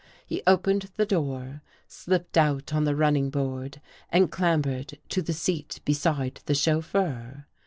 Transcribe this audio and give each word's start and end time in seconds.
He 0.25 0.41
opened 0.47 0.89
the 0.95 1.05
door, 1.05 1.61
slipped 1.87 2.35
out 2.35 2.73
on 2.73 2.85
the 2.85 2.95
running 2.95 3.29
board 3.29 3.79
and 4.09 4.31
clambered 4.31 4.97
to 5.09 5.21
the 5.21 5.31
seat 5.31 5.79
beside 5.85 6.41
the 6.47 6.55
chauf 6.55 6.85
feur. 6.91 7.45